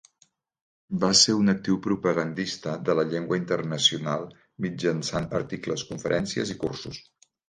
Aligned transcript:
Va 1.01 1.07
ser 1.17 1.33
un 1.41 1.51
actiu 1.51 1.75
propagandista 1.87 2.73
de 2.87 2.95
la 2.99 3.03
llengua 3.11 3.39
internacional 3.39 4.25
mitjançant 4.67 5.29
articles, 5.41 5.85
conferències 5.91 6.55
i 6.55 6.57
cursos. 6.65 6.99